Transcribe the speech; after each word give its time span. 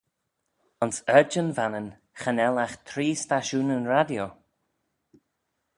Ayns 0.81 0.97
ardjyn 1.17 1.49
Vannin 1.57 1.89
cha 2.19 2.31
nel 2.31 2.55
agh 2.65 2.75
tree 2.87 3.13
stashoonyn 3.21 3.85
radio. 3.93 4.25